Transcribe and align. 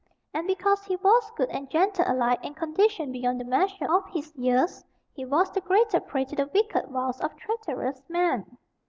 And 0.33 0.47
because 0.47 0.83
he 0.83 0.95
was 0.95 1.29
good 1.37 1.49
and 1.51 1.69
gentle 1.69 2.03
alike 2.07 2.39
and 2.43 2.55
conditioned 2.57 3.13
beyond 3.13 3.39
the 3.39 3.43
measure 3.45 3.85
of 3.87 4.09
his 4.09 4.35
years, 4.35 4.83
he 5.13 5.25
was 5.25 5.51
the 5.51 5.61
greater 5.61 5.99
prey 5.99 6.25
to 6.25 6.35
the 6.35 6.47
wicked 6.51 6.89
wiles 6.89 7.21
of 7.21 7.35
traitorous 7.37 8.01
men. 8.09 8.57